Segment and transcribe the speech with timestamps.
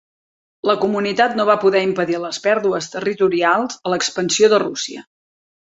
[0.69, 5.11] La Comunitat no va poder impedir les pèrdues territorials a l'expansió de Rússia.